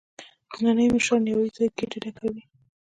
[0.63, 2.43] نني مشران یوازې ګېډه ډکوي.